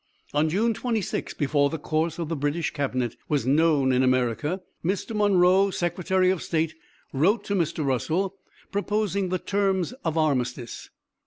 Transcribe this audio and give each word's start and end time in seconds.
On 0.33 0.49
June 0.49 0.73
26, 0.73 1.35
before 1.35 1.69
the 1.69 1.77
course 1.77 2.17
of 2.17 2.27
the 2.27 2.35
British 2.35 2.71
Cabinet 2.71 3.15
was 3.29 3.45
known 3.45 3.91
in 3.91 4.01
America, 4.01 4.59
Mr. 4.83 5.15
Monroe, 5.15 5.69
Secretary 5.69 6.31
of 6.31 6.41
State, 6.41 6.73
wrote 7.13 7.43
to 7.43 7.53
Mr. 7.53 7.85
Russell 7.85 8.35
proposing 8.71 9.29
the 9.29 9.37
terms 9.37 9.93
of 10.03 10.17
armistice. 10.17 10.89